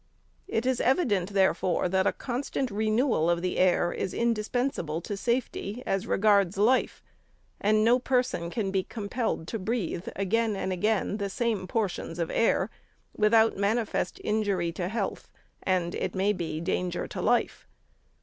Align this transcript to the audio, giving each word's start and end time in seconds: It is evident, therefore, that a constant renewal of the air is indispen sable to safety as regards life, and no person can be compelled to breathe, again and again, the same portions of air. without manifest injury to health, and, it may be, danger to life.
It 0.47 0.65
is 0.65 0.81
evident, 0.81 1.29
therefore, 1.33 1.87
that 1.87 2.07
a 2.07 2.11
constant 2.11 2.71
renewal 2.71 3.29
of 3.29 3.43
the 3.43 3.59
air 3.59 3.91
is 3.93 4.15
indispen 4.15 4.73
sable 4.73 4.99
to 5.01 5.15
safety 5.15 5.83
as 5.85 6.07
regards 6.07 6.57
life, 6.57 7.03
and 7.59 7.83
no 7.85 7.99
person 7.99 8.49
can 8.49 8.71
be 8.71 8.81
compelled 8.81 9.47
to 9.49 9.59
breathe, 9.59 10.07
again 10.15 10.55
and 10.55 10.73
again, 10.73 11.17
the 11.17 11.29
same 11.29 11.67
portions 11.67 12.17
of 12.17 12.31
air. 12.31 12.71
without 13.15 13.57
manifest 13.57 14.19
injury 14.23 14.71
to 14.71 14.87
health, 14.87 15.29
and, 15.61 15.93
it 15.93 16.15
may 16.15 16.33
be, 16.33 16.59
danger 16.59 17.05
to 17.05 17.21
life. 17.21 17.67